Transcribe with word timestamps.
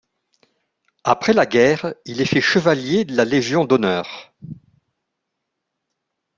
Après 1.03 1.31
la 1.31 1.45
guerre, 1.45 1.93
il 2.05 2.21
est 2.21 2.25
fait 2.25 2.41
chevalier 2.41 3.05
de 3.05 3.15
la 3.15 3.23
Légion 3.23 3.65
d'honneur. 3.65 4.33